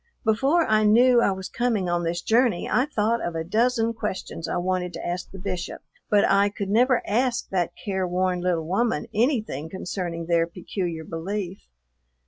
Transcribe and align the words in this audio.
Before 0.25 0.65
I 0.65 0.83
knew 0.83 1.21
I 1.21 1.29
was 1.31 1.47
coming 1.47 1.87
on 1.87 2.01
this 2.03 2.23
journey 2.23 2.67
I 2.67 2.87
thought 2.87 3.21
of 3.23 3.35
a 3.35 3.43
dozen 3.43 3.93
questions 3.93 4.47
I 4.49 4.57
wanted 4.57 4.93
to 4.93 5.05
ask 5.07 5.29
the 5.29 5.37
Bishop, 5.37 5.83
but 6.09 6.25
I 6.27 6.49
could 6.49 6.69
never 6.71 7.03
ask 7.05 7.47
that 7.49 7.73
care 7.75 8.07
worn 8.07 8.41
little 8.41 8.65
woman 8.65 9.05
anything 9.13 9.69
concerning 9.69 10.25
their 10.25 10.47
peculiar 10.47 11.03
belief. 11.03 11.59